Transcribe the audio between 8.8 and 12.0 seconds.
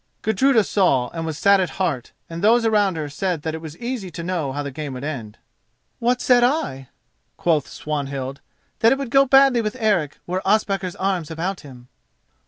it would go badly with Eric were Ospakar's arms about him."